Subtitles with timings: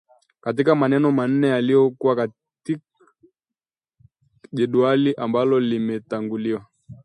[0.41, 2.81] katika maneno manne yaliyo katiak
[4.53, 6.65] jedwali ambalo limetanguliwa